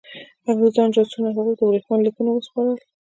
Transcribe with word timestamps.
انګرېزانو 0.49 0.93
جاسوسانو 0.95 1.35
هغوی 1.37 1.53
ته 1.59 1.63
ورېښمین 1.65 1.99
لیکونه 2.03 2.29
وسپارل. 2.33 2.77